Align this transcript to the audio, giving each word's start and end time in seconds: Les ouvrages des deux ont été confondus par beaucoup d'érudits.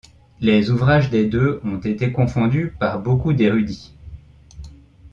Les 0.39 0.71
ouvrages 0.71 1.11
des 1.11 1.27
deux 1.27 1.61
ont 1.63 1.77
été 1.77 2.11
confondus 2.11 2.73
par 2.79 2.99
beaucoup 3.03 3.33
d'érudits. 3.33 3.93